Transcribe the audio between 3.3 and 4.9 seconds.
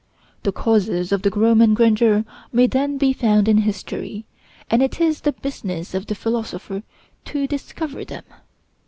in history, and